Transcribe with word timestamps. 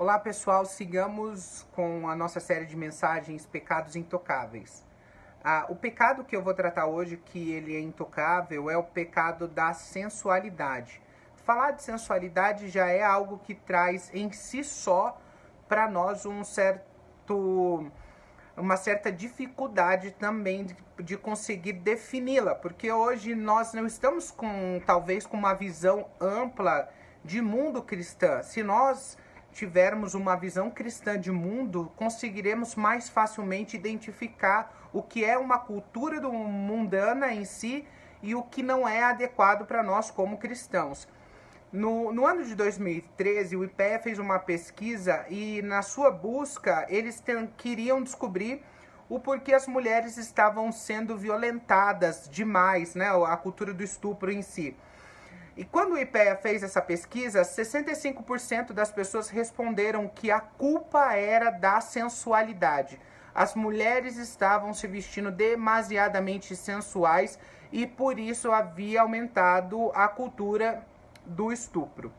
Olá 0.00 0.18
pessoal, 0.18 0.64
sigamos 0.64 1.66
com 1.72 2.08
a 2.08 2.16
nossa 2.16 2.40
série 2.40 2.64
de 2.64 2.74
mensagens 2.74 3.44
Pecados 3.44 3.96
Intocáveis. 3.96 4.82
Ah, 5.44 5.66
o 5.68 5.76
pecado 5.76 6.24
que 6.24 6.34
eu 6.34 6.42
vou 6.42 6.54
tratar 6.54 6.86
hoje, 6.86 7.18
que 7.18 7.52
ele 7.52 7.76
é 7.76 7.80
intocável, 7.80 8.70
é 8.70 8.78
o 8.78 8.82
pecado 8.82 9.46
da 9.46 9.74
sensualidade. 9.74 11.02
Falar 11.44 11.72
de 11.72 11.82
sensualidade 11.82 12.70
já 12.70 12.86
é 12.86 13.02
algo 13.02 13.40
que 13.44 13.54
traz 13.54 14.10
em 14.14 14.32
si 14.32 14.64
só 14.64 15.20
para 15.68 15.86
nós 15.86 16.24
um 16.24 16.42
certo 16.44 17.90
uma 18.56 18.78
certa 18.78 19.12
dificuldade 19.12 20.12
também 20.12 20.64
de, 20.64 20.76
de 21.02 21.18
conseguir 21.18 21.74
defini-la, 21.74 22.54
porque 22.54 22.90
hoje 22.90 23.34
nós 23.34 23.74
não 23.74 23.84
estamos 23.84 24.30
com 24.30 24.80
talvez 24.86 25.26
com 25.26 25.36
uma 25.36 25.52
visão 25.52 26.06
ampla 26.18 26.88
de 27.22 27.42
mundo 27.42 27.82
cristã. 27.82 28.42
Se 28.42 28.62
nós 28.62 29.18
tivermos 29.52 30.14
uma 30.14 30.36
visão 30.36 30.70
cristã 30.70 31.18
de 31.18 31.30
mundo, 31.30 31.92
conseguiremos 31.96 32.74
mais 32.74 33.08
facilmente 33.08 33.76
identificar 33.76 34.88
o 34.92 35.02
que 35.02 35.24
é 35.24 35.36
uma 35.36 35.58
cultura 35.58 36.20
mundana 36.20 37.32
em 37.32 37.44
si 37.44 37.86
e 38.22 38.34
o 38.34 38.42
que 38.42 38.62
não 38.62 38.88
é 38.88 39.02
adequado 39.02 39.66
para 39.66 39.82
nós 39.82 40.10
como 40.10 40.38
cristãos. 40.38 41.08
No, 41.72 42.12
no, 42.12 42.26
ano 42.26 42.44
de 42.44 42.54
2013, 42.56 43.56
o 43.56 43.64
IPEA 43.64 44.00
fez 44.00 44.18
uma 44.18 44.40
pesquisa 44.40 45.24
e, 45.28 45.62
na 45.62 45.82
sua 45.82 46.10
busca, 46.10 46.84
eles 46.88 47.20
tem, 47.20 47.46
queriam 47.56 48.02
descobrir 48.02 48.64
o 49.08 49.20
porquê 49.20 49.54
as 49.54 49.68
mulheres 49.68 50.16
estavam 50.16 50.72
sendo 50.72 51.16
violentadas 51.16 52.28
demais, 52.28 52.96
né? 52.96 53.08
A 53.08 53.36
cultura 53.36 53.72
do 53.72 53.84
estupro 53.84 54.32
em 54.32 54.42
si. 54.42 54.76
E 55.60 55.64
quando 55.64 55.92
o 55.92 55.98
IPEA 55.98 56.36
fez 56.36 56.62
essa 56.62 56.80
pesquisa, 56.80 57.42
65% 57.42 58.72
das 58.72 58.90
pessoas 58.90 59.28
responderam 59.28 60.08
que 60.08 60.30
a 60.30 60.40
culpa 60.40 61.12
era 61.12 61.50
da 61.50 61.82
sensualidade. 61.82 62.98
As 63.34 63.54
mulheres 63.54 64.16
estavam 64.16 64.72
se 64.72 64.86
vestindo 64.86 65.30
demasiadamente 65.30 66.56
sensuais 66.56 67.38
e 67.70 67.86
por 67.86 68.18
isso 68.18 68.50
havia 68.50 69.02
aumentado 69.02 69.92
a 69.94 70.08
cultura 70.08 70.82
do 71.26 71.52
estupro. 71.52 72.10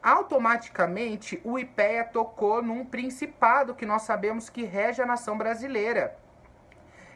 Automaticamente, 0.00 1.40
o 1.42 1.58
IPEA 1.58 2.04
tocou 2.04 2.62
num 2.62 2.84
principado 2.84 3.74
que 3.74 3.84
nós 3.84 4.02
sabemos 4.02 4.48
que 4.48 4.62
rege 4.62 5.02
a 5.02 5.06
nação 5.06 5.36
brasileira. 5.36 6.16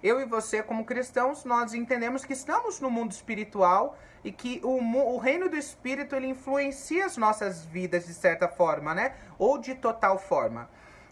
Eu 0.03 0.19
e 0.21 0.25
você, 0.25 0.63
como 0.63 0.85
cristãos, 0.85 1.45
nós 1.45 1.75
entendemos 1.75 2.25
que 2.25 2.33
estamos 2.33 2.81
no 2.81 2.91
mundo 2.91 3.13
espiritual 3.13 3.99
e 4.25 4.33
que 4.33 4.61
o, 4.65 4.79
o 4.79 5.19
reino 5.19 5.49
do 5.49 5.57
espírito 5.57 6.17
ele 6.17 6.27
influencia 6.27 7.05
as 7.05 7.19
nossas 7.19 7.65
vidas 7.65 8.07
de 8.07 8.15
certa 8.15 8.49
forma, 8.49 8.95
né? 8.95 9.15
Ou 9.39 9.59
de 9.59 9.75
total 9.75 10.19
forma. 10.19 10.71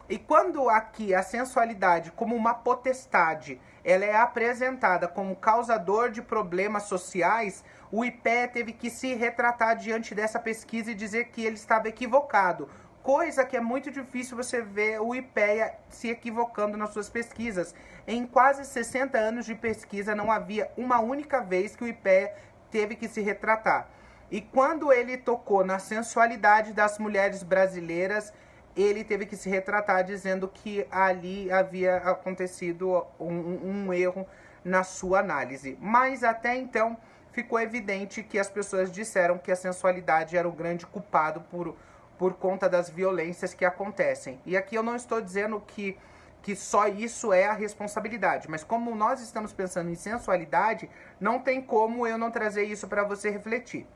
E 0.09 0.19
quando 0.19 0.71
aqui 0.71 1.15
a 1.15 1.23
sensualidade, 1.23 2.11
como 2.13 2.35
uma 2.35 2.55
potestade, 2.55 3.61
ela 3.85 4.07
é 4.07 4.17
apresentada 4.17 5.07
como 5.07 5.37
causador 5.37 6.11
de 6.11 6.23
problemas 6.23 6.85
sociais, 6.85 7.63
o 7.93 8.03
IPE 8.03 8.49
teve 8.53 8.73
que 8.73 8.89
se 8.89 9.13
retratar 9.15 9.77
diante 9.77 10.15
dessa 10.15 10.39
pesquisa 10.39 10.91
e 10.91 10.95
dizer 10.95 11.27
que 11.27 11.45
ele 11.45 11.57
estava 11.57 11.89
equivocado. 11.89 12.71
Coisa 13.03 13.45
que 13.45 13.57
é 13.57 13.61
muito 13.61 13.91
difícil 13.91 14.37
você 14.37 14.61
ver 14.61 15.01
o 15.01 15.15
IPEA 15.15 15.75
se 15.89 16.09
equivocando 16.11 16.77
nas 16.77 16.91
suas 16.91 17.09
pesquisas. 17.09 17.75
Em 18.07 18.27
quase 18.27 18.65
60 18.65 19.17
anos 19.17 19.47
de 19.47 19.55
pesquisa, 19.55 20.15
não 20.15 20.31
havia 20.31 20.71
uma 20.77 21.01
única 21.01 21.41
vez 21.41 21.75
que 21.75 21.85
o 21.85 21.89
IPEA 21.89 22.35
teve 22.71 22.97
que 22.97 23.09
se 23.09 23.21
retratar. 23.21 23.89
E 24.31 24.41
quando 24.41 24.93
ele 24.93 25.17
tocou 25.17 25.65
na 25.65 25.79
sensualidade 25.79 26.73
das 26.73 26.99
mulheres 26.99 27.43
brasileiras, 27.43 28.33
ele 28.77 29.03
teve 29.03 29.27
que 29.27 29.37
se 29.37 29.49
retratar 29.49 30.05
dizendo 30.05 30.47
que 30.47 30.87
ali 30.91 31.51
havia 31.51 31.97
acontecido 31.97 33.07
um, 33.19 33.87
um 33.87 33.93
erro 33.93 34.27
na 34.65 34.85
sua 34.85 35.21
análise. 35.21 35.79
Mas 35.81 36.23
até 36.23 36.57
então 36.57 36.97
ficou 37.33 37.59
evidente 37.59 38.23
que 38.23 38.39
as 38.39 38.51
pessoas 38.51 38.91
disseram 38.91 39.39
que 39.39 39.51
a 39.51 39.57
sensualidade 39.57 40.37
era 40.37 40.49
o 40.49 40.53
grande 40.53 40.87
culpado 40.87 41.41
por, 41.43 41.75
por 42.19 42.35
conta 42.35 42.69
das 42.69 42.91
violências 42.91 43.55
que 43.55 43.65
acontecem. 43.65 44.41
E 44.45 44.57
aqui 44.57 44.75
eu 44.75 44.83
não 44.83 44.97
estou 44.97 45.21
dizendo 45.21 45.63
que 45.67 45.97
que 46.41 46.55
só 46.55 46.87
isso 46.87 47.33
é 47.33 47.47
a 47.47 47.53
responsabilidade. 47.53 48.49
Mas 48.49 48.63
como 48.63 48.95
nós 48.95 49.21
estamos 49.21 49.53
pensando 49.53 49.91
em 49.91 49.97
sensualidade, 49.97 50.89
não 51.21 51.41
tem 51.41 51.61
como 51.61 52.07
eu 52.07 52.17
não 52.17 52.31
trazer 52.31 52.63
isso 52.63 52.87
para 52.87 53.03
você 53.03 53.29
refletir. 53.29 53.87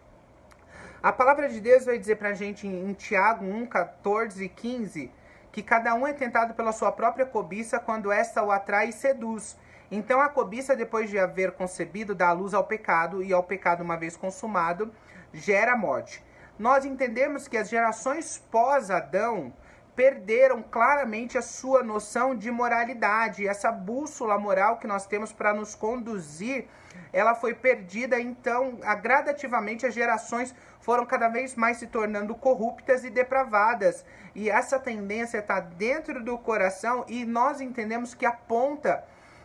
A 1.03 1.13
palavra 1.13 1.49
de 1.49 1.61
Deus 1.61 1.85
vai 1.85 1.99
dizer 1.99 2.17
para 2.17 2.31
a 2.31 2.35
gente 2.35 2.67
em 2.67 2.93
Tiago 2.93 3.45
1, 3.45 3.67
14 3.67 4.45
e 4.45 4.49
15 4.49 5.11
que 5.51 5.63
cada 5.63 5.95
um 5.95 6.07
é 6.07 6.13
tentado 6.13 6.55
pela 6.55 6.73
sua 6.73 6.91
própria 6.91 7.27
cobiça 7.27 7.79
quando 7.79 8.11
esta 8.11 8.43
o 8.43 8.51
atrai 8.51 8.89
e 8.89 8.93
seduz. 8.93 9.57
Então 9.91 10.21
a 10.21 10.29
cobiça, 10.29 10.75
depois 10.75 11.11
de 11.11 11.19
haver 11.19 11.53
concebido, 11.53 12.15
dá 12.15 12.33
luz 12.33 12.55
ao 12.55 12.65
pecado, 12.65 13.23
e 13.23 13.33
ao 13.33 13.43
pecado, 13.43 13.83
uma 13.83 13.97
vez 13.97 14.17
consumado, 14.17 14.91
gera 15.35 15.77
morte. 15.77 16.25
Nós 16.63 16.85
entendemos 16.85 17.49
que 17.49 17.57
as 17.57 17.69
gerações 17.69 18.39
pós-Adão 18.49 19.53
perderam 19.97 20.63
claramente 20.63 21.37
a 21.37 21.43
sua 21.43 21.83
noção 21.83 22.37
de 22.37 22.53
moralidade. 22.53 23.49
Essa 23.49 23.73
bússola 23.73 24.39
moral 24.39 24.77
que 24.77 24.87
nós 24.87 25.05
temos 25.05 25.33
para 25.33 25.53
nos 25.53 25.75
conduzir, 25.75 26.69
ela 27.13 27.35
foi 27.35 27.53
perdida. 27.53 28.21
Então, 28.21 28.79
gradativamente, 29.03 29.87
as 29.87 29.93
gerações 29.93 30.55
foram 30.81 31.05
cada 31.05 31.27
vez 31.27 31.57
mais 31.57 31.79
se 31.79 31.89
tornando 31.89 32.33
corruptas 32.33 33.03
e 33.03 33.11
depravadas. 33.11 34.05
E 34.33 34.49
essa 34.49 34.79
tendência 34.79 35.39
está 35.39 35.59
dentro 35.59 36.23
do 36.23 36.39
coração 36.39 37.05
e 37.09 37.25
nós 37.25 37.61
entendemos 37.61 38.15
que 38.15 38.25
aponta 38.25 39.03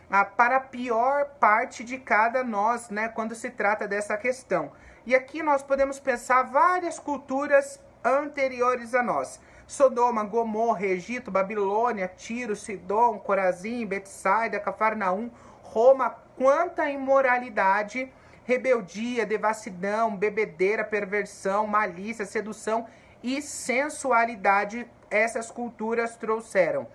ah, 0.08 0.24
para 0.24 0.58
a 0.58 0.60
pior 0.60 1.24
parte 1.40 1.82
de 1.82 1.98
cada 1.98 2.44
nós, 2.44 2.90
né, 2.90 3.08
quando 3.08 3.34
se 3.34 3.50
trata 3.50 3.88
dessa 3.88 4.16
questão. 4.16 4.70
E 5.08 5.14
aqui 5.14 5.42
nós 5.42 5.62
podemos 5.62 5.98
pensar 5.98 6.42
várias 6.42 6.98
culturas 6.98 7.80
anteriores 8.04 8.94
a 8.94 9.02
nós. 9.02 9.40
Sodoma, 9.66 10.22
Gomorra, 10.22 10.84
Egito, 10.84 11.30
Babilônia, 11.30 12.12
Tiro, 12.14 12.54
Sidom, 12.54 13.18
Corazim, 13.18 13.86
Betsaida, 13.86 14.60
Cafarnaum, 14.60 15.30
Roma, 15.62 16.10
quanta 16.36 16.90
imoralidade, 16.90 18.12
rebeldia, 18.44 19.24
devassidão, 19.24 20.14
bebedeira, 20.14 20.84
perversão, 20.84 21.66
malícia, 21.66 22.26
sedução 22.26 22.86
e 23.22 23.40
sensualidade 23.40 24.86
essas 25.10 25.50
culturas 25.50 26.16
trouxeram. 26.16 26.86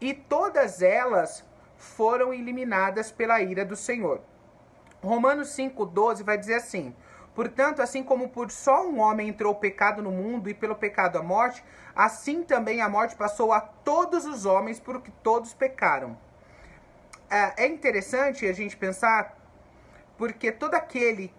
E 0.00 0.14
todas 0.14 0.80
elas 0.80 1.44
foram 1.76 2.32
eliminadas 2.32 3.12
pela 3.12 3.42
ira 3.42 3.62
do 3.62 3.76
Senhor. 3.76 4.22
Romanos 5.02 5.50
5,12 5.50 6.24
vai 6.24 6.38
dizer 6.38 6.54
assim: 6.54 6.94
Portanto, 7.34 7.80
assim 7.80 8.02
como 8.02 8.28
por 8.28 8.50
só 8.50 8.86
um 8.86 8.98
homem 9.00 9.28
entrou 9.28 9.52
o 9.52 9.56
pecado 9.56 10.02
no 10.02 10.10
mundo 10.10 10.50
e 10.50 10.54
pelo 10.54 10.74
pecado 10.74 11.18
a 11.18 11.22
morte, 11.22 11.62
assim 11.94 12.42
também 12.42 12.80
a 12.80 12.88
morte 12.88 13.14
passou 13.14 13.52
a 13.52 13.60
todos 13.60 14.24
os 14.24 14.44
homens 14.44 14.80
porque 14.80 15.12
todos 15.22 15.54
pecaram. 15.54 16.18
É, 17.30 17.64
é 17.64 17.66
interessante 17.66 18.46
a 18.46 18.52
gente 18.52 18.76
pensar 18.76 19.36
porque 20.16 20.50
todo 20.50 20.74
aquele 20.74 21.32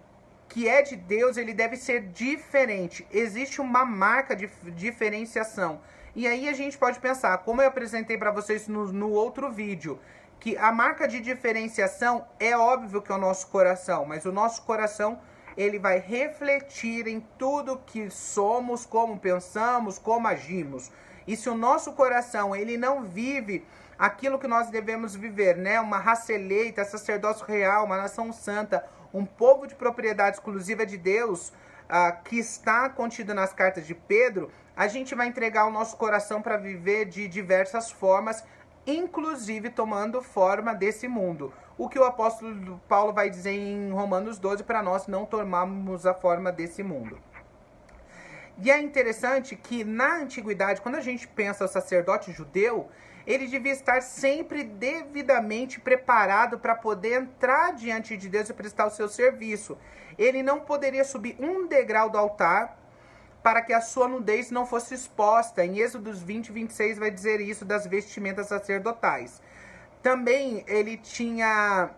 que 0.50 0.68
é 0.68 0.82
de 0.82 0.96
Deus, 0.96 1.36
ele 1.36 1.54
deve 1.54 1.76
ser 1.76 2.08
diferente. 2.08 3.06
Existe 3.12 3.60
uma 3.60 3.84
marca 3.84 4.34
de 4.34 4.50
diferenciação. 4.72 5.80
E 6.14 6.26
aí 6.26 6.48
a 6.48 6.52
gente 6.52 6.76
pode 6.76 6.98
pensar, 6.98 7.38
como 7.38 7.62
eu 7.62 7.68
apresentei 7.68 8.18
para 8.18 8.32
vocês 8.32 8.66
no, 8.66 8.92
no 8.92 9.10
outro 9.10 9.48
vídeo, 9.48 10.00
que 10.40 10.56
a 10.56 10.72
marca 10.72 11.06
de 11.06 11.20
diferenciação 11.20 12.26
é 12.40 12.56
óbvio 12.56 13.00
que 13.00 13.12
é 13.12 13.14
o 13.14 13.18
nosso 13.18 13.46
coração, 13.46 14.04
mas 14.04 14.24
o 14.24 14.32
nosso 14.32 14.62
coração 14.62 15.20
ele 15.56 15.78
vai 15.78 15.98
refletir 15.98 17.06
em 17.06 17.20
tudo 17.38 17.80
que 17.86 18.10
somos, 18.10 18.86
como 18.86 19.18
pensamos, 19.18 19.98
como 19.98 20.28
agimos. 20.28 20.90
E 21.26 21.36
se 21.36 21.48
o 21.48 21.54
nosso 21.54 21.92
coração 21.92 22.54
ele 22.54 22.76
não 22.76 23.02
vive 23.02 23.64
aquilo 23.98 24.38
que 24.38 24.48
nós 24.48 24.70
devemos 24.70 25.14
viver, 25.14 25.56
né? 25.56 25.80
Uma 25.80 25.98
raça 25.98 26.32
eleita, 26.32 26.84
sacerdócio 26.84 27.44
real, 27.44 27.84
uma 27.84 27.98
nação 27.98 28.32
santa, 28.32 28.84
um 29.12 29.26
povo 29.26 29.66
de 29.66 29.74
propriedade 29.74 30.36
exclusiva 30.36 30.86
de 30.86 30.96
Deus, 30.96 31.48
uh, 31.90 32.22
que 32.24 32.38
está 32.38 32.88
contido 32.88 33.34
nas 33.34 33.52
cartas 33.52 33.86
de 33.86 33.94
Pedro, 33.94 34.50
a 34.74 34.88
gente 34.88 35.14
vai 35.14 35.26
entregar 35.26 35.66
o 35.66 35.70
nosso 35.70 35.96
coração 35.96 36.40
para 36.40 36.56
viver 36.56 37.04
de 37.04 37.28
diversas 37.28 37.90
formas, 37.90 38.42
inclusive 38.86 39.68
tomando 39.68 40.22
forma 40.22 40.74
desse 40.74 41.06
mundo 41.06 41.52
o 41.80 41.88
que 41.88 41.98
o 41.98 42.04
apóstolo 42.04 42.78
Paulo 42.86 43.10
vai 43.10 43.30
dizer 43.30 43.52
em 43.52 43.90
Romanos 43.90 44.38
12 44.38 44.64
para 44.64 44.82
nós 44.82 45.06
não 45.06 45.24
tomarmos 45.24 46.04
a 46.04 46.12
forma 46.12 46.52
desse 46.52 46.82
mundo. 46.82 47.18
E 48.58 48.70
é 48.70 48.78
interessante 48.78 49.56
que 49.56 49.82
na 49.82 50.16
antiguidade, 50.16 50.82
quando 50.82 50.96
a 50.96 51.00
gente 51.00 51.26
pensa 51.26 51.64
o 51.64 51.68
sacerdote 51.68 52.32
judeu, 52.32 52.90
ele 53.26 53.46
devia 53.46 53.72
estar 53.72 54.02
sempre 54.02 54.62
devidamente 54.62 55.80
preparado 55.80 56.58
para 56.58 56.74
poder 56.74 57.22
entrar 57.22 57.72
diante 57.72 58.14
de 58.14 58.28
Deus 58.28 58.50
e 58.50 58.52
prestar 58.52 58.84
o 58.84 58.90
seu 58.90 59.08
serviço. 59.08 59.78
Ele 60.18 60.42
não 60.42 60.60
poderia 60.60 61.02
subir 61.02 61.34
um 61.40 61.66
degrau 61.66 62.10
do 62.10 62.18
altar 62.18 62.78
para 63.42 63.62
que 63.62 63.72
a 63.72 63.80
sua 63.80 64.06
nudez 64.06 64.50
não 64.50 64.66
fosse 64.66 64.92
exposta. 64.92 65.64
Em 65.64 65.78
Êxodo 65.78 66.12
20, 66.12 66.52
26 66.52 66.98
vai 66.98 67.10
dizer 67.10 67.40
isso 67.40 67.64
das 67.64 67.86
vestimentas 67.86 68.48
sacerdotais. 68.48 69.40
Também 70.02 70.64
ele 70.66 70.96
tinha 70.96 71.90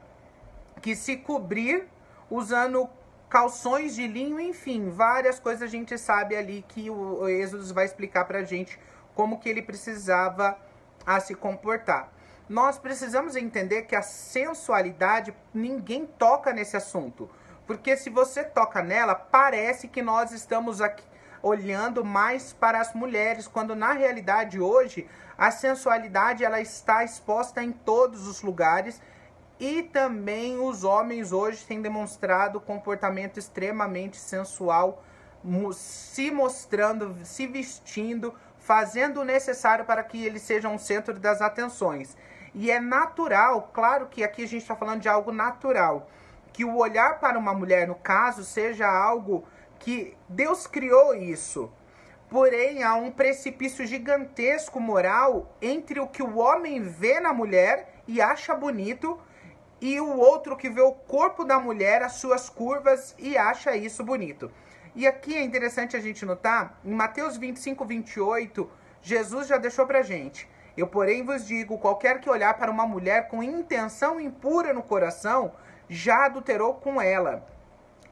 que 0.81 0.97
se 0.97 1.17
cobrir 1.17 1.89
usando 2.29 2.89
calções 3.29 3.95
de 3.95 4.07
linho, 4.07 4.39
enfim, 4.41 4.91
várias 4.91 5.39
coisas 5.39 5.63
a 5.63 5.67
gente 5.67 5.97
sabe 5.97 6.37
ali 6.37 6.65
que 6.69 6.91
o 6.91 7.29
Êxodo 7.29 7.73
vai 7.73 7.85
explicar 7.85 8.25
pra 8.25 8.43
gente 8.43 8.79
como 9.15 9.39
que 9.39 9.49
ele 9.49 9.63
precisava 9.63 10.59
a 11.07 11.21
se 11.21 11.35
comportar. 11.35 12.13
Nós 12.49 12.79
precisamos 12.79 13.37
entender 13.37 13.83
que 13.83 13.97
a 13.97 14.03
sensualidade, 14.03 15.35
ninguém 15.55 16.05
toca 16.05 16.53
nesse 16.53 16.77
assunto. 16.77 17.31
Porque 17.67 17.97
se 17.97 18.11
você 18.11 18.45
toca 18.45 18.83
nela, 18.83 19.15
parece 19.15 19.89
que 19.89 20.03
nós 20.03 20.33
estamos 20.33 20.81
aqui 20.81 21.05
olhando 21.43 22.05
mais 22.05 22.53
para 22.53 22.81
as 22.81 22.95
mulheres, 22.95 23.49
quando 23.49 23.75
na 23.75 23.93
realidade 23.93 24.61
hoje 24.61 25.09
a 25.37 25.51
sensualidade 25.51 26.45
ela 26.45 26.61
está 26.61 27.03
exposta 27.03 27.63
em 27.63 27.73
todos 27.73 28.27
os 28.27 28.43
lugares 28.43 29.01
e 29.59 29.83
também 29.83 30.59
os 30.59 30.85
homens 30.85 31.33
hoje 31.33 31.65
têm 31.65 31.81
demonstrado 31.81 32.61
comportamento 32.61 33.39
extremamente 33.39 34.17
sensual, 34.17 35.03
se 35.73 36.31
mostrando, 36.31 37.17
se 37.25 37.47
vestindo, 37.47 38.35
fazendo 38.59 39.21
o 39.21 39.25
necessário 39.25 39.85
para 39.85 40.03
que 40.03 40.25
eles 40.25 40.43
sejam 40.43 40.75
o 40.75 40.79
centro 40.79 41.19
das 41.19 41.41
atenções. 41.41 42.17
E 42.55 42.71
é 42.71 42.79
natural, 42.81 43.71
claro 43.73 44.07
que 44.07 44.23
aqui 44.23 44.45
a 44.45 44.49
gente 44.49 44.63
está 44.63 44.77
falando 44.77 45.01
de 45.01 45.09
algo 45.09 45.33
natural, 45.33 46.09
que 46.53 46.65
o 46.65 46.77
olhar 46.77 47.19
para 47.19 47.39
uma 47.39 47.55
mulher, 47.55 47.89
no 47.89 47.95
caso, 47.95 48.45
seja 48.45 48.87
algo 48.87 49.45
que 49.83 50.17
Deus 50.29 50.67
criou 50.67 51.13
isso. 51.13 51.71
Porém, 52.31 52.85
há 52.85 52.95
um 52.95 53.11
precipício 53.11 53.85
gigantesco 53.85 54.79
moral 54.81 55.55
entre 55.61 55.99
o 55.99 56.07
que 56.07 56.23
o 56.23 56.39
homem 56.39 56.81
vê 56.81 57.19
na 57.19 57.33
mulher 57.33 58.01
e 58.07 58.23
acha 58.23 58.55
bonito 58.55 59.19
e 59.81 60.01
o 60.01 60.17
outro 60.17 60.57
que 60.57 60.71
vê 60.71 60.81
o 60.81 60.93
corpo 60.93 61.45
da 61.45 61.59
mulher, 61.59 62.01
as 62.01 62.13
suas 62.13 62.49
curvas 62.49 63.15
e 63.19 63.37
acha 63.37 63.77
isso 63.77 64.05
bonito. 64.05 64.51
E 64.95 65.05
aqui 65.05 65.37
é 65.37 65.43
interessante 65.43 65.97
a 65.97 66.01
gente 66.01 66.25
notar, 66.25 66.79
em 66.85 66.93
Mateus 66.93 67.37
25, 67.37 67.85
28, 67.85 68.71
Jesus 69.03 69.49
já 69.49 69.59
deixou 69.59 69.85
pra 69.85 70.03
gente. 70.03 70.49
Eu, 70.77 70.87
porém, 70.87 71.25
vos 71.25 71.45
digo: 71.45 71.77
qualquer 71.77 72.21
que 72.21 72.31
olhar 72.31 72.55
para 72.55 72.71
uma 72.71 72.87
mulher 72.87 73.27
com 73.27 73.43
intenção 73.43 74.21
impura 74.21 74.73
no 74.73 74.83
coração, 74.83 75.53
já 75.89 76.27
adulterou 76.27 76.75
com 76.75 77.03
ela. 77.03 77.45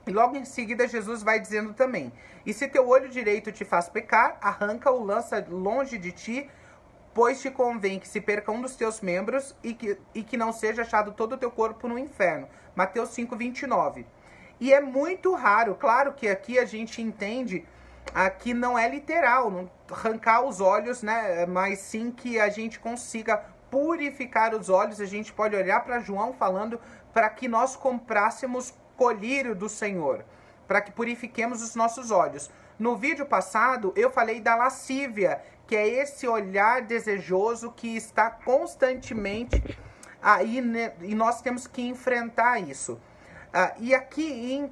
E 0.06 0.10
logo 0.10 0.36
em 0.36 0.44
seguida, 0.44 0.88
Jesus 0.88 1.22
vai 1.22 1.38
dizendo 1.38 1.72
também: 1.74 2.12
E 2.44 2.52
se 2.52 2.68
teu 2.68 2.88
olho 2.88 3.08
direito 3.08 3.52
te 3.52 3.64
faz 3.64 3.88
pecar, 3.88 4.38
arranca-o, 4.40 5.04
lança 5.04 5.44
longe 5.48 5.98
de 5.98 6.12
ti, 6.12 6.50
pois 7.12 7.40
te 7.40 7.50
convém 7.50 7.98
que 7.98 8.08
se 8.08 8.20
perca 8.20 8.50
um 8.50 8.60
dos 8.60 8.76
teus 8.76 9.00
membros 9.00 9.54
e 9.62 9.74
que, 9.74 9.98
e 10.14 10.22
que 10.22 10.36
não 10.36 10.52
seja 10.52 10.82
achado 10.82 11.12
todo 11.12 11.34
o 11.34 11.38
teu 11.38 11.50
corpo 11.50 11.86
no 11.86 11.98
inferno. 11.98 12.48
Mateus 12.74 13.10
5, 13.10 13.36
29. 13.36 14.06
E 14.58 14.72
é 14.72 14.80
muito 14.80 15.34
raro, 15.34 15.74
claro 15.74 16.12
que 16.12 16.28
aqui 16.28 16.58
a 16.58 16.64
gente 16.64 17.00
entende 17.00 17.64
aqui 18.14 18.52
não 18.52 18.78
é 18.78 18.88
literal, 18.88 19.50
não 19.50 19.70
arrancar 19.90 20.42
os 20.42 20.60
olhos, 20.60 21.02
né? 21.02 21.46
Mas 21.46 21.78
sim 21.80 22.10
que 22.10 22.38
a 22.38 22.48
gente 22.48 22.78
consiga 22.78 23.38
purificar 23.70 24.54
os 24.54 24.68
olhos. 24.68 25.00
A 25.00 25.06
gente 25.06 25.32
pode 25.32 25.56
olhar 25.56 25.80
para 25.84 26.00
João 26.00 26.32
falando 26.32 26.80
para 27.12 27.28
que 27.28 27.48
nós 27.48 27.76
comprássemos 27.76 28.74
colírio 29.00 29.54
do 29.54 29.66
Senhor, 29.66 30.22
para 30.68 30.82
que 30.82 30.92
purifiquemos 30.92 31.62
os 31.62 31.74
nossos 31.74 32.10
olhos. 32.10 32.50
No 32.78 32.96
vídeo 32.96 33.24
passado 33.24 33.94
eu 33.96 34.10
falei 34.10 34.42
da 34.42 34.54
lascívia, 34.54 35.40
que 35.66 35.74
é 35.74 35.88
esse 35.88 36.28
olhar 36.28 36.82
desejoso 36.82 37.72
que 37.72 37.96
está 37.96 38.28
constantemente 38.28 39.78
aí, 40.20 40.60
né? 40.60 40.92
e 41.00 41.14
nós 41.14 41.40
temos 41.40 41.66
que 41.66 41.80
enfrentar 41.80 42.58
isso. 42.58 43.00
Ah, 43.50 43.72
e 43.78 43.94
aqui, 43.94 44.52
em, 44.52 44.70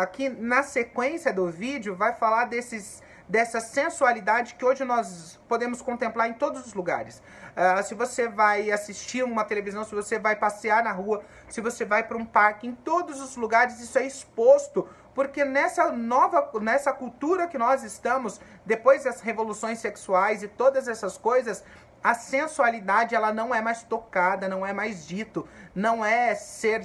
aqui 0.00 0.28
na 0.28 0.64
sequência 0.64 1.32
do 1.32 1.48
vídeo 1.48 1.94
vai 1.94 2.14
falar 2.14 2.46
desses, 2.46 3.00
dessa 3.28 3.60
sensualidade 3.60 4.54
que 4.54 4.64
hoje 4.64 4.84
nós 4.84 5.40
podemos 5.48 5.82
contemplar 5.82 6.28
em 6.28 6.34
todos 6.34 6.66
os 6.66 6.74
lugares. 6.74 7.22
Ah, 7.54 7.82
se 7.82 7.94
você 7.94 8.28
vai 8.28 8.70
assistir 8.70 9.24
uma 9.24 9.44
televisão, 9.44 9.84
se 9.84 9.94
você 9.94 10.18
vai 10.18 10.36
passear 10.36 10.84
na 10.84 10.92
rua, 10.92 11.22
se 11.48 11.60
você 11.60 11.84
vai 11.84 12.02
para 12.02 12.16
um 12.16 12.24
parque, 12.24 12.66
em 12.66 12.74
todos 12.74 13.20
os 13.20 13.36
lugares 13.36 13.80
isso 13.80 13.98
é 13.98 14.06
exposto 14.06 14.88
porque 15.16 15.46
nessa 15.46 15.90
nova, 15.90 16.50
nessa 16.60 16.92
cultura 16.92 17.48
que 17.48 17.56
nós 17.56 17.82
estamos, 17.82 18.38
depois 18.66 19.04
das 19.04 19.22
revoluções 19.22 19.78
sexuais 19.78 20.42
e 20.42 20.48
todas 20.48 20.88
essas 20.88 21.16
coisas, 21.16 21.64
a 22.04 22.12
sensualidade 22.12 23.14
ela 23.14 23.32
não 23.32 23.54
é 23.54 23.62
mais 23.62 23.82
tocada, 23.82 24.46
não 24.46 24.64
é 24.64 24.74
mais 24.74 25.06
dito, 25.06 25.48
não 25.74 26.04
é 26.04 26.34
ser 26.34 26.82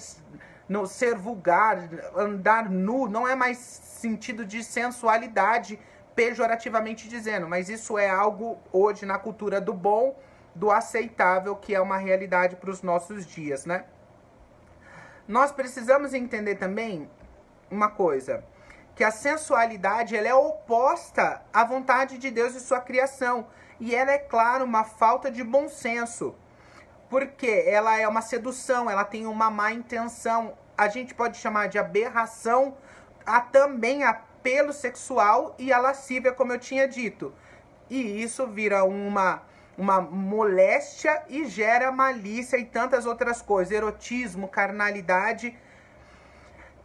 no 0.70 0.88
ser 0.88 1.16
vulgar, 1.16 1.78
andar 2.16 2.70
nu, 2.70 3.10
não 3.10 3.28
é 3.28 3.36
mais 3.36 3.58
sentido 3.58 4.46
de 4.46 4.64
sensualidade, 4.64 5.78
pejorativamente 6.16 7.08
dizendo, 7.08 7.48
mas 7.48 7.70
isso 7.70 7.98
é 7.98 8.10
algo 8.10 8.58
hoje 8.72 9.06
na 9.06 9.18
cultura 9.18 9.62
do 9.62 9.74
bom, 9.74 10.18
do 10.54 10.70
aceitável, 10.70 11.56
que 11.56 11.74
é 11.74 11.82
uma 11.82 11.98
realidade 11.98 12.56
para 12.56 12.70
os 12.70 12.82
nossos 12.82 13.26
dias, 13.26 13.66
né? 13.66 13.86
Nós 15.28 15.52
precisamos 15.52 16.14
entender 16.14 16.56
também 16.56 17.10
uma 17.70 17.90
coisa, 17.90 18.44
que 18.96 19.04
a 19.04 19.12
sensualidade 19.12 20.16
ela 20.16 20.28
é 20.28 20.34
oposta 20.34 21.42
à 21.54 21.64
vontade 21.64 22.18
de 22.18 22.30
Deus 22.30 22.54
e 22.54 22.60
sua 22.60 22.82
criação, 22.82 23.48
e 23.80 23.96
ela 23.96 24.12
é 24.12 24.18
claro 24.18 24.66
uma 24.66 24.84
falta 24.84 25.32
de 25.32 25.44
bom 25.44 25.70
senso. 25.70 26.36
Porque 27.10 27.64
ela 27.66 27.98
é 27.98 28.08
uma 28.08 28.22
sedução, 28.22 28.90
ela 28.90 29.04
tem 29.04 29.26
uma 29.26 29.50
má 29.50 29.72
intenção, 29.72 30.54
a 30.78 30.88
gente 30.88 31.14
pode 31.14 31.38
chamar 31.38 31.68
de 31.68 31.80
aberração, 31.80 32.78
há 33.26 33.42
também 33.42 34.04
apelo 34.42 34.74
sexual 34.74 35.56
e 35.60 35.72
a 35.72 35.78
lascívia, 35.78 36.32
como 36.32 36.52
eu 36.52 36.60
tinha 36.60 36.88
dito. 36.88 37.32
E 37.88 38.24
isso 38.24 38.48
vira 38.48 38.84
uma, 38.84 39.44
uma 39.78 40.02
moléstia 40.02 41.22
e 41.30 41.46
gera 41.46 41.92
malícia 41.92 42.58
e 42.58 42.66
tantas 42.66 43.06
outras 43.06 43.40
coisas, 43.40 43.72
erotismo, 43.72 44.48
carnalidade. 44.48 45.56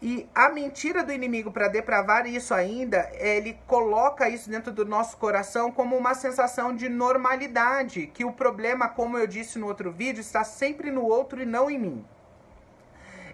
E 0.03 0.29
a 0.35 0.50
mentira 0.50 1.03
do 1.03 1.11
inimigo 1.11 1.50
para 1.50 1.69
depravar 1.69 2.26
isso 2.26 2.53
ainda, 2.53 3.11
ele 3.14 3.59
coloca 3.67 4.29
isso 4.29 4.50
dentro 4.50 4.70
do 4.70 4.85
nosso 4.85 5.17
coração 5.17 5.73
como 5.73 5.97
uma 5.97 6.12
sensação 6.12 6.76
de 6.76 6.91
normalidade, 6.91 8.09
que 8.09 8.23
o 8.23 8.33
problema, 8.33 8.87
como 8.87 9.16
eu 9.16 9.26
disse 9.26 9.59
no 9.59 9.66
outro 9.66 9.90
vídeo, 9.90 10.21
está 10.21 10.45
sempre 10.45 10.90
no 10.90 11.07
outro 11.07 11.40
e 11.40 11.47
não 11.47 11.71
em 11.71 11.78
mim. 11.78 12.04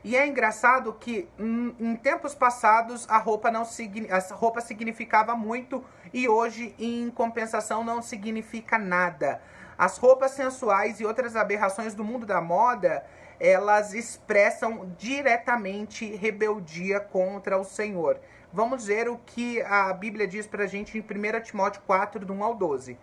E 0.04 0.16
é 0.16 0.26
engraçado 0.26 0.92
que 0.94 1.28
hum, 1.38 1.74
em 1.78 1.94
tempos 1.94 2.34
passados 2.34 3.08
a 3.08 3.18
roupa 3.18 3.50
não 3.50 3.62
a 3.62 4.34
roupa 4.34 4.60
significava 4.60 5.36
muito 5.36 5.84
e 6.12 6.28
hoje 6.28 6.74
em 6.78 7.08
compensação 7.10 7.84
não 7.84 8.02
significa 8.02 8.78
nada. 8.78 9.40
As 9.78 9.98
roupas 9.98 10.32
sensuais 10.32 11.00
e 11.00 11.04
outras 11.04 11.36
aberrações 11.36 11.94
do 11.94 12.04
mundo 12.04 12.26
da 12.26 12.40
moda, 12.40 13.04
elas 13.38 13.94
expressam 13.94 14.92
diretamente 14.98 16.04
rebeldia 16.16 17.00
contra 17.00 17.56
o 17.58 17.64
Senhor. 17.64 18.20
Vamos 18.52 18.86
ver 18.86 19.08
o 19.08 19.16
que 19.18 19.62
a 19.62 19.92
Bíblia 19.92 20.26
diz 20.26 20.46
pra 20.46 20.66
gente 20.66 20.98
em 20.98 21.00
1 21.00 21.40
Timóteo 21.42 21.82
4, 21.86 22.26
do 22.26 22.32
1 22.32 22.44
ao 22.44 22.54
12. 22.54 22.98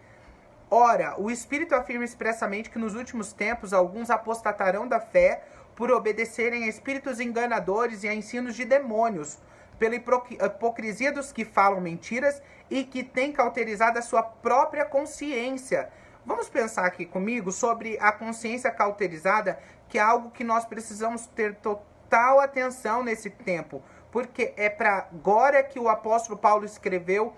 Ora, 0.72 1.20
o 1.20 1.32
Espírito 1.32 1.74
afirma 1.74 2.06
expressamente 2.06 2.70
que 2.70 2.78
nos 2.78 2.94
últimos 2.94 3.34
tempos 3.34 3.74
alguns 3.74 4.12
apostatarão 4.12 4.88
da 4.88 5.00
fé 5.00 5.44
por 5.80 5.92
obedecerem 5.94 6.66
a 6.66 6.68
espíritos 6.68 7.22
enganadores 7.22 8.04
e 8.04 8.10
a 8.10 8.14
ensinos 8.14 8.54
de 8.54 8.66
demônios, 8.66 9.38
pela 9.80 9.96
hipocrisia 9.96 11.10
dos 11.10 11.32
que 11.32 11.46
falam 11.46 11.80
mentiras 11.80 12.42
e 12.70 12.84
que 12.84 13.02
têm 13.02 13.32
cauterizado 13.32 13.98
a 13.98 14.02
sua 14.02 14.22
própria 14.22 14.84
consciência. 14.84 15.90
Vamos 16.26 16.50
pensar 16.50 16.86
aqui 16.86 17.06
comigo 17.06 17.50
sobre 17.50 17.98
a 18.02 18.12
consciência 18.12 18.70
cauterizada, 18.70 19.58
que 19.88 19.98
é 19.98 20.02
algo 20.02 20.32
que 20.32 20.44
nós 20.44 20.66
precisamos 20.66 21.28
ter 21.28 21.56
total 21.56 22.42
atenção 22.42 23.02
nesse 23.02 23.30
tempo, 23.30 23.82
porque 24.12 24.54
é 24.58 24.70
para 24.70 25.08
agora 25.10 25.64
que 25.64 25.80
o 25.80 25.88
apóstolo 25.88 26.38
Paulo 26.38 26.66
escreveu 26.66 27.34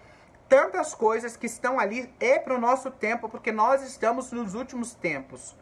tantas 0.49 0.95
coisas 0.95 1.37
que 1.37 1.45
estão 1.45 1.79
ali, 1.79 2.11
é 2.19 2.39
para 2.39 2.55
o 2.55 2.59
nosso 2.59 2.89
tempo, 2.89 3.29
porque 3.29 3.51
nós 3.51 3.83
estamos 3.83 4.31
nos 4.31 4.55
últimos 4.55 4.95
tempos. 4.95 5.55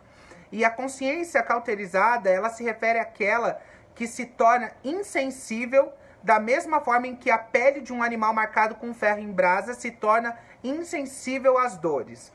E 0.52 0.66
a 0.66 0.70
consciência 0.70 1.44
cauterizada, 1.44 2.30
ela 2.30 2.50
se 2.50 2.64
refere 2.64 3.00
àquela 3.00 3.62
que 3.94 4.08
se 4.08 4.26
torna 4.26 4.72
insensível 4.84 5.92
da 6.24 6.40
mesma 6.40 6.82
forma 6.82 7.08
em 7.08 7.16
que 7.16 7.32
a 7.32 7.38
pele 7.38 7.82
de 7.82 7.94
um 7.94 8.04
animal 8.04 8.34
marcado 8.34 8.76
com 8.76 8.94
ferro 8.94 9.20
em 9.20 9.32
brasa 9.32 9.74
se 9.74 9.92
torna 9.92 10.38
insensível 10.64 11.58
às 11.58 11.78
dores. 11.78 12.32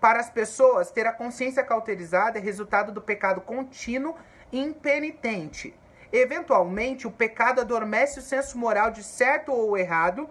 Para 0.00 0.20
as 0.20 0.30
pessoas, 0.30 0.90
ter 0.90 1.06
a 1.06 1.12
consciência 1.12 1.64
cauterizada 1.64 2.38
é 2.38 2.42
resultado 2.42 2.92
do 2.92 3.02
pecado 3.02 3.40
contínuo 3.40 4.14
e 4.52 4.60
impenitente. 4.60 5.74
Eventualmente, 6.12 7.06
o 7.06 7.10
pecado 7.10 7.60
adormece 7.60 8.18
o 8.18 8.22
senso 8.22 8.56
moral 8.56 8.90
de 8.90 9.02
certo 9.02 9.52
ou 9.52 9.76
errado 9.76 10.28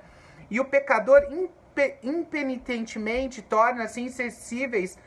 E 0.49 0.59
o 0.59 0.65
pecador 0.65 1.21
impenitentemente 2.03 3.41
torna-se 3.41 3.99
insensíveis 3.99 4.97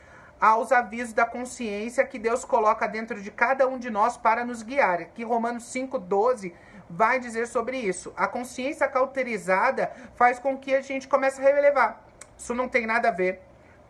aos 0.41 0.73
avisos 0.73 1.13
da 1.13 1.27
consciência 1.27 2.07
que 2.07 2.19
Deus 2.19 2.45
coloca 2.45 2.87
dentro 2.87 3.21
de 3.21 3.31
cada 3.31 3.67
um 3.67 3.79
de 3.79 3.91
nós 3.91 4.17
para 4.17 4.45
nos 4.45 4.63
guiar. 4.63 5.01
Aqui 5.01 5.25
Romanos 5.25 5.65
5:12 5.65 6.55
vai 6.89 7.19
dizer 7.19 7.47
sobre 7.47 7.77
isso. 7.79 8.13
A 8.17 8.27
consciência 8.27 8.89
cauterizada 8.89 9.91
faz 10.15 10.39
com 10.39 10.57
que 10.57 10.75
a 10.75 10.81
gente 10.81 11.09
comece 11.09 11.41
a 11.41 11.45
relevar. 11.45 12.05
Isso 12.37 12.55
não 12.55 12.69
tem 12.69 12.87
nada 12.87 13.09
a 13.09 13.13
ver. 13.13 13.41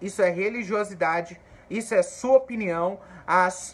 Isso 0.00 0.23
é 0.23 0.31
religiosidade. 0.31 1.40
Isso 1.71 1.95
é 1.95 2.02
sua 2.02 2.38
opinião. 2.38 2.99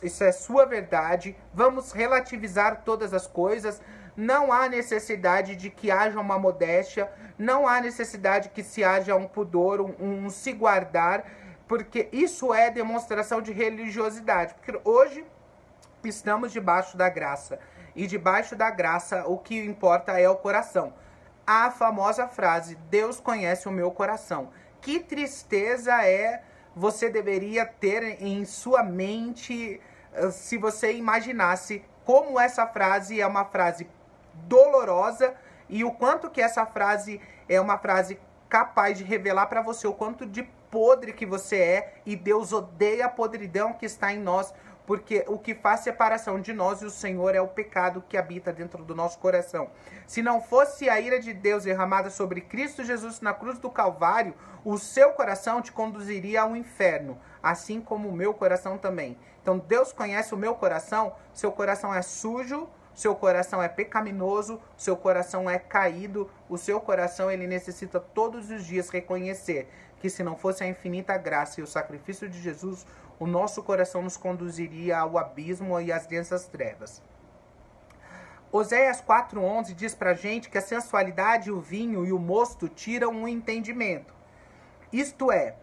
Isso 0.03 0.25
é 0.25 0.33
sua 0.33 0.67
verdade. 0.67 1.37
Vamos 1.53 1.93
relativizar 1.93 2.83
todas 2.85 3.15
as 3.15 3.27
coisas. 3.27 3.81
Não 4.17 4.53
há 4.53 4.69
necessidade 4.69 5.57
de 5.57 5.71
que 5.71 5.91
haja 5.91 6.21
uma 6.21 6.39
modéstia. 6.39 7.11
Não 7.39 7.67
há 7.67 7.81
necessidade 7.81 8.49
que 8.49 8.63
se 8.63 8.83
haja 8.83 9.15
um 9.15 9.27
pudor, 9.27 9.81
um, 9.81 9.95
um 10.01 10.31
se 10.31 10.53
guardar. 10.53 11.25
Porque 11.67 12.09
isso 12.13 12.53
é 12.53 12.71
demonstração 12.71 13.41
de 13.41 13.53
religiosidade. 13.53 14.55
Porque 14.55 14.81
hoje 14.85 15.25
estamos 16.05 16.53
debaixo 16.53 16.97
da 16.97 17.09
graça 17.09 17.59
e 17.95 18.07
debaixo 18.07 18.55
da 18.57 18.71
graça 18.71 19.25
o 19.27 19.39
que 19.39 19.59
importa 19.59 20.19
é 20.19 20.29
o 20.29 20.37
coração. 20.37 20.93
A 21.47 21.71
famosa 21.71 22.29
frase: 22.29 22.77
Deus 22.91 23.21
conhece 23.21 23.69
o 23.69 23.73
meu 23.73 23.91
coração. 23.91 24.51
Que 24.81 25.01
tristeza 25.01 26.05
é 26.05 26.43
você 26.77 27.09
deveria 27.09 27.65
ter 27.65 28.23
em 28.23 28.45
sua 28.45 28.83
mente 28.83 29.81
eh, 30.13 30.31
se 30.31 30.59
você 30.59 30.93
imaginasse 30.93 31.85
como 32.05 32.39
essa 32.39 32.67
frase 32.67 33.21
é 33.21 33.27
uma 33.27 33.45
frase 33.45 33.87
dolorosa 34.35 35.35
e 35.69 35.85
o 35.85 35.93
quanto 35.93 36.29
que 36.29 36.41
essa 36.41 36.67
frase 36.67 37.21
é 37.49 37.61
uma 37.61 37.79
frase 37.79 38.19
capaz 38.49 38.99
de 38.99 39.05
revelar 39.05 39.47
para 39.47 39.63
você 39.63 39.87
o 39.87 39.95
quanto 39.95 40.27
de 40.27 40.43
podre 40.75 41.13
que 41.13 41.25
você 41.25 41.57
é 41.57 41.95
e 42.05 42.17
Deus 42.17 42.53
odeia 42.53 43.07
a 43.07 43.09
podridão 43.09 43.73
que 43.73 43.87
está 43.87 44.13
em 44.13 44.19
nós 44.19 44.53
porque 44.85 45.25
o 45.29 45.39
que 45.39 45.55
faz 45.55 45.81
separação 45.81 46.41
de 46.41 46.53
nós 46.53 46.83
e 46.83 46.85
o 46.85 46.91
Senhor 46.91 47.33
é 47.33 47.41
o 47.41 47.47
pecado 47.47 48.05
que 48.09 48.19
habita 48.19 48.53
dentro 48.53 48.85
do 48.85 48.95
nosso 48.95 49.19
coração. 49.21 49.71
Se 50.05 50.21
não 50.21 50.43
fosse 50.43 50.91
a 50.91 51.01
ira 51.01 51.21
de 51.21 51.33
Deus 51.33 51.63
derramada 51.63 52.11
sobre 52.11 52.41
Cristo 52.41 52.85
Jesus 52.85 53.21
na 53.21 53.33
cruz 53.33 53.59
do 53.59 53.71
Calvário, 53.71 54.35
o 54.65 54.77
seu 54.77 55.13
coração 55.13 55.63
te 55.63 55.71
conduziria 55.71 56.43
ao 56.43 56.57
inferno, 56.57 57.19
assim 57.41 57.81
como 57.81 58.09
o 58.09 58.13
meu 58.13 58.35
coração 58.35 58.77
também. 58.77 59.17
Então 59.41 59.59
Deus 59.59 59.93
conhece 59.93 60.35
o 60.35 60.39
meu 60.39 60.57
coração, 60.57 61.15
seu 61.33 61.53
coração 61.53 61.95
é 61.95 62.03
sujo, 62.03 62.69
seu 62.95 63.15
coração 63.15 63.63
é 63.63 63.69
pecaminoso, 63.69 64.61
seu 64.77 64.97
coração 64.97 65.49
é 65.49 65.59
caído, 65.59 66.31
o 66.49 66.59
seu 66.59 66.81
coração 66.81 67.31
ele 67.31 67.47
necessita 67.47 67.99
todos 67.99 68.51
os 68.51 68.65
dias 68.65 68.89
reconhecer 68.89 69.69
que 70.05 70.11
se 70.11 70.23
não 70.23 70.37
fosse 70.37 70.63
a 70.63 70.69
infinita 70.69 71.17
graça 71.17 71.59
e 71.59 71.65
o 71.65 71.67
sacrifício 71.67 72.29
de 72.29 72.39
Jesus, 72.39 72.85
o 73.19 73.27
nosso 73.27 73.63
coração 73.63 74.03
nos 74.03 74.19
conduziria 74.19 74.99
ao 74.99 75.17
abismo 75.17 75.81
e 75.81 75.91
às 75.91 76.07
densas 76.07 76.47
trevas. 76.47 77.03
Oséias 78.53 79.01
4,11 79.01 79.73
diz 79.73 79.95
pra 79.95 80.13
gente 80.13 80.51
que 80.51 80.59
a 80.59 80.61
sensualidade, 80.61 81.51
o 81.51 81.59
vinho 81.59 82.05
e 82.05 82.13
o 82.13 82.19
mosto 82.19 82.69
tiram 82.69 83.23
o 83.23 83.27
entendimento. 83.27 84.13
Isto 84.93 85.33
é, 85.33 85.57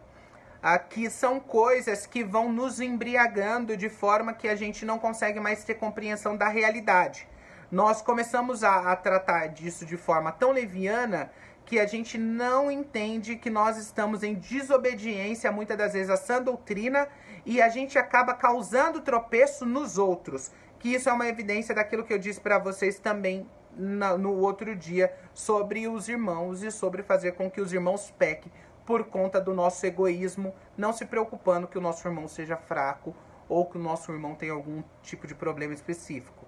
aqui 0.60 1.08
são 1.08 1.38
coisas 1.38 2.04
que 2.04 2.24
vão 2.24 2.52
nos 2.52 2.80
embriagando 2.80 3.76
de 3.76 3.88
forma 3.88 4.32
que 4.32 4.48
a 4.48 4.56
gente 4.56 4.84
não 4.84 4.98
consegue 4.98 5.38
mais 5.38 5.62
ter 5.62 5.76
compreensão 5.76 6.36
da 6.36 6.48
realidade. 6.48 7.28
Nós 7.70 8.02
começamos 8.02 8.64
a, 8.64 8.90
a 8.90 8.96
tratar 8.96 9.46
disso 9.50 9.86
de 9.86 9.96
forma 9.96 10.32
tão 10.32 10.50
leviana 10.50 11.30
que 11.72 11.80
a 11.80 11.86
gente 11.86 12.18
não 12.18 12.70
entende 12.70 13.34
que 13.34 13.48
nós 13.48 13.78
estamos 13.78 14.22
em 14.22 14.34
desobediência 14.34 15.50
muitas 15.50 15.78
das 15.78 15.94
vezes 15.94 16.10
à 16.10 16.18
sã 16.18 16.42
doutrina 16.42 17.08
e 17.46 17.62
a 17.62 17.70
gente 17.70 17.98
acaba 17.98 18.34
causando 18.34 19.00
tropeço 19.00 19.64
nos 19.64 19.96
outros. 19.96 20.52
Que 20.78 20.90
isso 20.90 21.08
é 21.08 21.12
uma 21.14 21.26
evidência 21.26 21.74
daquilo 21.74 22.04
que 22.04 22.12
eu 22.12 22.18
disse 22.18 22.38
para 22.38 22.58
vocês 22.58 22.98
também 22.98 23.48
na, 23.74 24.18
no 24.18 24.36
outro 24.36 24.76
dia 24.76 25.14
sobre 25.32 25.88
os 25.88 26.10
irmãos 26.10 26.62
e 26.62 26.70
sobre 26.70 27.02
fazer 27.02 27.32
com 27.32 27.50
que 27.50 27.62
os 27.62 27.72
irmãos 27.72 28.10
pequem 28.18 28.52
por 28.84 29.04
conta 29.04 29.40
do 29.40 29.54
nosso 29.54 29.86
egoísmo, 29.86 30.54
não 30.76 30.92
se 30.92 31.06
preocupando 31.06 31.66
que 31.66 31.78
o 31.78 31.80
nosso 31.80 32.06
irmão 32.06 32.28
seja 32.28 32.54
fraco 32.54 33.16
ou 33.48 33.64
que 33.64 33.78
o 33.78 33.82
nosso 33.82 34.12
irmão 34.12 34.34
tenha 34.34 34.52
algum 34.52 34.82
tipo 35.02 35.26
de 35.26 35.34
problema 35.34 35.72
específico. 35.72 36.44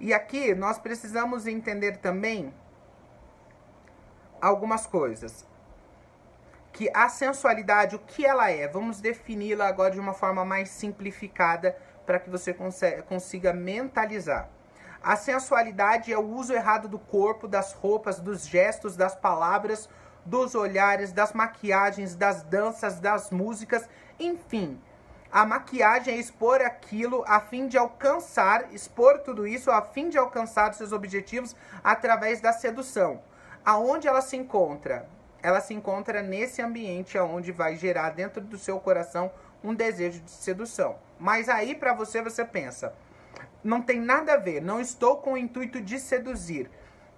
E 0.00 0.14
aqui 0.14 0.54
nós 0.54 0.78
precisamos 0.78 1.46
entender 1.46 1.98
também 1.98 2.50
algumas 4.40 4.86
coisas 4.86 5.46
que 6.74 6.90
a 6.92 7.08
sensualidade, 7.08 7.94
o 7.94 8.00
que 8.00 8.26
ela 8.26 8.50
é, 8.50 8.66
vamos 8.66 9.00
defini-la 9.00 9.68
agora 9.68 9.92
de 9.92 10.00
uma 10.00 10.12
forma 10.12 10.44
mais 10.44 10.68
simplificada 10.68 11.76
para 12.04 12.18
que 12.18 12.28
você 12.28 12.52
consiga 13.08 13.52
mentalizar. 13.52 14.48
A 15.00 15.14
sensualidade 15.16 16.12
é 16.12 16.18
o 16.18 16.26
uso 16.26 16.52
errado 16.52 16.88
do 16.88 16.98
corpo, 16.98 17.46
das 17.46 17.72
roupas, 17.72 18.18
dos 18.18 18.44
gestos, 18.46 18.96
das 18.96 19.14
palavras, 19.14 19.88
dos 20.24 20.56
olhares, 20.56 21.12
das 21.12 21.32
maquiagens, 21.32 22.16
das 22.16 22.42
danças, 22.42 22.98
das 22.98 23.30
músicas, 23.30 23.88
enfim. 24.18 24.80
A 25.30 25.44
maquiagem 25.46 26.14
é 26.14 26.18
expor 26.18 26.60
aquilo 26.60 27.24
a 27.26 27.38
fim 27.38 27.68
de 27.68 27.78
alcançar, 27.78 28.72
expor 28.72 29.18
tudo 29.18 29.46
isso 29.46 29.70
a 29.70 29.82
fim 29.82 30.08
de 30.08 30.18
alcançar 30.18 30.72
seus 30.74 30.90
objetivos 30.90 31.54
através 31.84 32.40
da 32.40 32.52
sedução. 32.52 33.22
Aonde 33.64 34.06
ela 34.06 34.20
se 34.20 34.36
encontra? 34.36 35.08
ela 35.44 35.60
se 35.60 35.74
encontra 35.74 36.22
nesse 36.22 36.62
ambiente 36.62 37.18
onde 37.18 37.52
vai 37.52 37.76
gerar 37.76 38.08
dentro 38.08 38.40
do 38.40 38.56
seu 38.56 38.80
coração 38.80 39.30
um 39.62 39.74
desejo 39.74 40.20
de 40.20 40.30
sedução. 40.30 40.96
Mas 41.20 41.50
aí 41.50 41.74
para 41.74 41.92
você 41.92 42.22
você 42.22 42.42
pensa, 42.46 42.94
não 43.62 43.82
tem 43.82 44.00
nada 44.00 44.32
a 44.32 44.36
ver, 44.38 44.62
não 44.62 44.80
estou 44.80 45.18
com 45.18 45.34
o 45.34 45.36
intuito 45.36 45.82
de 45.82 46.00
seduzir. 46.00 46.70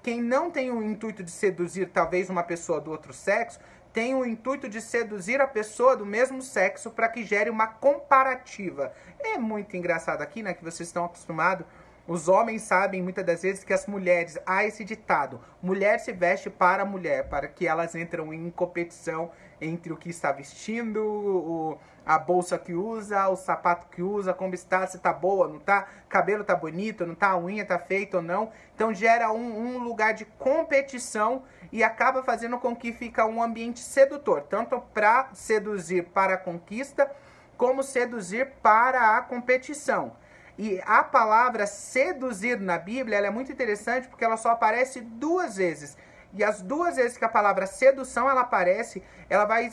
Quem 0.02 0.20
não 0.20 0.50
tem 0.50 0.72
o 0.72 0.82
intuito 0.82 1.22
de 1.22 1.30
seduzir 1.30 1.90
talvez 1.90 2.28
uma 2.28 2.42
pessoa 2.42 2.80
do 2.80 2.90
outro 2.90 3.12
sexo, 3.12 3.60
tem 3.92 4.12
o 4.16 4.26
intuito 4.26 4.68
de 4.68 4.80
seduzir 4.80 5.40
a 5.40 5.46
pessoa 5.46 5.96
do 5.96 6.04
mesmo 6.04 6.42
sexo 6.42 6.90
para 6.90 7.08
que 7.08 7.24
gere 7.24 7.48
uma 7.48 7.68
comparativa. 7.68 8.92
É 9.20 9.38
muito 9.38 9.76
engraçado 9.76 10.20
aqui, 10.20 10.42
né, 10.42 10.52
que 10.52 10.64
vocês 10.64 10.88
estão 10.88 11.04
acostumados 11.04 11.64
os 12.06 12.28
homens 12.28 12.62
sabem 12.62 13.02
muitas 13.02 13.26
das 13.26 13.42
vezes 13.42 13.64
que 13.64 13.72
as 13.72 13.86
mulheres, 13.86 14.38
há 14.46 14.64
esse 14.64 14.84
ditado: 14.84 15.40
mulher 15.60 15.98
se 15.98 16.12
veste 16.12 16.48
para 16.48 16.84
mulher, 16.84 17.28
para 17.28 17.48
que 17.48 17.66
elas 17.66 17.94
entram 17.94 18.32
em 18.32 18.48
competição 18.50 19.30
entre 19.60 19.92
o 19.92 19.96
que 19.96 20.10
está 20.10 20.30
vestindo, 20.30 21.02
o, 21.02 21.78
a 22.04 22.18
bolsa 22.18 22.56
que 22.56 22.72
usa, 22.74 23.28
o 23.28 23.34
sapato 23.34 23.88
que 23.88 24.02
usa, 24.02 24.32
como 24.32 24.54
está, 24.54 24.86
se 24.86 24.96
está 24.98 25.12
boa, 25.12 25.48
não 25.48 25.56
está, 25.56 25.88
cabelo 26.08 26.42
está 26.42 26.54
bonito, 26.54 27.04
não 27.04 27.14
está, 27.14 27.30
a 27.30 27.38
unha 27.38 27.62
está 27.62 27.78
feita 27.78 28.18
ou 28.18 28.22
não. 28.22 28.52
Então 28.74 28.94
gera 28.94 29.32
um, 29.32 29.76
um 29.76 29.78
lugar 29.78 30.14
de 30.14 30.24
competição 30.24 31.42
e 31.72 31.82
acaba 31.82 32.22
fazendo 32.22 32.58
com 32.58 32.76
que 32.76 32.92
fica 32.92 33.26
um 33.26 33.42
ambiente 33.42 33.80
sedutor, 33.80 34.42
tanto 34.42 34.80
para 34.94 35.30
seduzir 35.32 36.04
para 36.04 36.34
a 36.34 36.38
conquista, 36.38 37.10
como 37.56 37.82
seduzir 37.82 38.52
para 38.62 39.16
a 39.16 39.22
competição. 39.22 40.12
E 40.58 40.80
a 40.86 41.04
palavra 41.04 41.66
seduzir 41.66 42.58
na 42.58 42.78
Bíblia 42.78 43.18
é 43.18 43.30
muito 43.30 43.52
interessante 43.52 44.08
porque 44.08 44.24
ela 44.24 44.36
só 44.36 44.50
aparece 44.50 45.00
duas 45.00 45.56
vezes. 45.56 45.96
E 46.32 46.42
as 46.42 46.62
duas 46.62 46.96
vezes 46.96 47.18
que 47.18 47.24
a 47.24 47.28
palavra 47.28 47.66
sedução 47.66 48.28
ela 48.28 48.42
aparece, 48.42 49.02
ela 49.28 49.44
vai, 49.44 49.70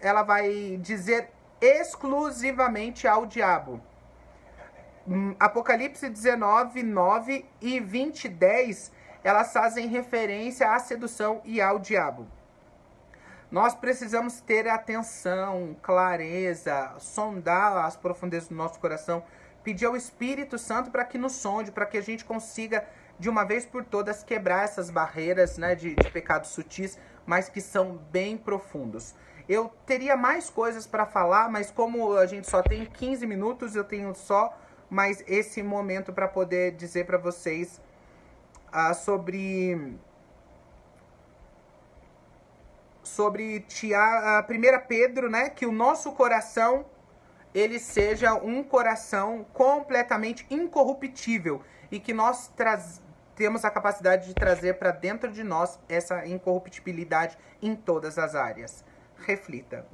ela 0.00 0.22
vai 0.22 0.76
dizer 0.80 1.30
exclusivamente 1.60 3.06
ao 3.06 3.26
diabo. 3.26 3.80
Hum, 5.06 5.34
Apocalipse 5.38 6.08
19, 6.08 6.82
9 6.82 7.44
e 7.60 7.78
20, 7.78 8.28
10, 8.28 8.92
elas 9.22 9.52
fazem 9.52 9.86
referência 9.86 10.72
à 10.72 10.78
sedução 10.78 11.40
e 11.44 11.60
ao 11.60 11.78
diabo. 11.78 12.26
Nós 13.50 13.74
precisamos 13.74 14.40
ter 14.40 14.68
atenção, 14.68 15.76
clareza, 15.80 16.92
sondar 16.98 17.84
as 17.84 17.96
profundezas 17.96 18.48
do 18.48 18.54
nosso 18.54 18.80
coração 18.80 19.22
pedir 19.64 19.86
ao 19.86 19.96
Espírito 19.96 20.58
Santo 20.58 20.90
para 20.90 21.04
que 21.04 21.16
nos 21.16 21.32
sonde, 21.32 21.72
para 21.72 21.86
que 21.86 21.96
a 21.96 22.02
gente 22.02 22.24
consiga 22.24 22.86
de 23.18 23.30
uma 23.30 23.44
vez 23.44 23.64
por 23.64 23.84
todas 23.84 24.22
quebrar 24.22 24.64
essas 24.64 24.90
barreiras 24.90 25.56
né, 25.56 25.74
de, 25.74 25.94
de 25.94 26.10
pecados 26.10 26.50
sutis, 26.50 26.98
mas 27.24 27.48
que 27.48 27.60
são 27.60 27.96
bem 28.12 28.36
profundos. 28.36 29.14
Eu 29.48 29.72
teria 29.86 30.16
mais 30.16 30.50
coisas 30.50 30.86
para 30.86 31.06
falar, 31.06 31.50
mas 31.50 31.70
como 31.70 32.16
a 32.16 32.26
gente 32.26 32.48
só 32.48 32.62
tem 32.62 32.84
15 32.84 33.26
minutos, 33.26 33.74
eu 33.74 33.84
tenho 33.84 34.14
só 34.14 34.56
mais 34.90 35.24
esse 35.26 35.62
momento 35.62 36.12
para 36.12 36.28
poder 36.28 36.72
dizer 36.72 37.06
para 37.06 37.18
vocês 37.18 37.80
uh, 38.68 38.94
sobre 38.94 39.96
sobre 43.02 43.60
tia, 43.60 44.42
uh, 44.48 44.52
1 44.52 44.86
Pedro, 44.88 45.30
né, 45.30 45.50
que 45.50 45.66
o 45.66 45.72
nosso 45.72 46.12
coração 46.12 46.86
ele 47.54 47.78
seja 47.78 48.34
um 48.34 48.62
coração 48.64 49.46
completamente 49.52 50.44
incorruptível 50.50 51.62
e 51.90 52.00
que 52.00 52.12
nós 52.12 52.50
temos 53.36 53.64
a 53.64 53.70
capacidade 53.70 54.26
de 54.26 54.34
trazer 54.34 54.74
para 54.74 54.90
dentro 54.90 55.30
de 55.30 55.44
nós 55.44 55.78
essa 55.88 56.26
incorruptibilidade 56.26 57.38
em 57.62 57.76
todas 57.76 58.18
as 58.18 58.34
áreas. 58.34 58.84
Reflita. 59.16 59.86